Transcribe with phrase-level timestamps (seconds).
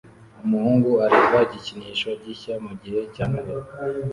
[0.45, 3.69] Umuhungu areba igikinisho gishya mugihe cya Noheri